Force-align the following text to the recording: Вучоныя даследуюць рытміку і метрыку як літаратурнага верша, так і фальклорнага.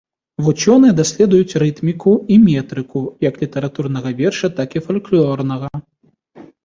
Вучоныя 0.45 0.93
даследуюць 0.99 1.57
рытміку 1.63 2.13
і 2.35 2.37
метрыку 2.47 3.03
як 3.29 3.37
літаратурнага 3.43 4.09
верша, 4.23 4.47
так 4.61 4.69
і 4.81 4.83
фальклорнага. 4.87 5.71